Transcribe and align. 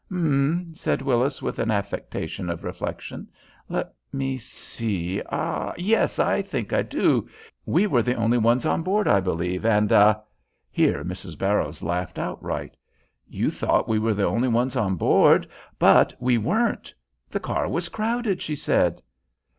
"H'm!" 0.09 0.73
said 0.73 1.03
Willis, 1.03 1.43
with 1.43 1.59
an 1.59 1.69
affectation 1.69 2.49
of 2.49 2.63
reflection. 2.63 3.27
"Let 3.69 3.93
me 4.11 4.39
see; 4.39 5.21
ah 5.31 5.75
yes 5.77 6.17
I 6.17 6.41
think 6.41 6.73
I 6.73 6.81
do. 6.81 7.29
We 7.67 7.85
were 7.85 8.01
the 8.01 8.15
only 8.15 8.39
ones 8.39 8.65
on 8.65 8.81
board, 8.81 9.07
I 9.07 9.19
believe, 9.19 9.63
and 9.63 9.91
ah" 9.91 10.21
Here 10.71 11.03
Mrs. 11.03 11.37
Barrows 11.37 11.83
laughed 11.83 12.17
outright. 12.17 12.75
"You 13.29 13.51
thought 13.51 13.87
we 13.87 13.99
were 13.99 14.15
the 14.15 14.25
only 14.25 14.47
ones 14.47 14.75
on 14.75 14.95
board, 14.95 15.47
but 15.77 16.15
we 16.19 16.35
weren't. 16.35 16.95
The 17.29 17.39
car 17.39 17.69
was 17.69 17.87
crowded," 17.87 18.41
she 18.41 18.55
said. 18.55 19.03